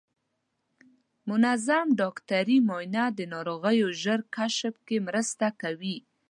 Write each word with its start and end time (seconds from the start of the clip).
منظم 1.29 1.87
ډاکټري 2.01 2.57
معاینه 2.67 3.03
د 3.17 3.19
ناروغیو 3.33 3.87
ژر 4.01 4.19
کشف 4.35 4.75
کې 4.87 4.97
مرسته 5.07 5.47
کوي. 5.61 5.97